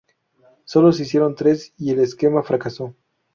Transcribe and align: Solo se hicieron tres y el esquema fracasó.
Solo 0.65 0.91
se 0.93 1.03
hicieron 1.03 1.35
tres 1.35 1.75
y 1.77 1.91
el 1.91 1.99
esquema 1.99 2.41
fracasó. 2.41 2.95